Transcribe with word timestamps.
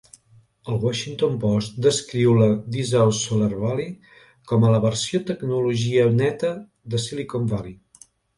El 0.71 0.77
Washington 0.83 1.33
Post 1.43 1.75
descriu 1.85 2.31
la 2.39 2.47
Dezhou's 2.75 3.19
Solar 3.25 3.51
Valley 3.65 3.93
com 4.53 4.67
a 4.67 4.73
"la 4.77 4.81
versió 4.87 5.23
tecnologia 5.29 6.09
neta 6.17 6.53
de 6.97 7.05
Silicon 7.07 7.49
Valley". 7.55 7.79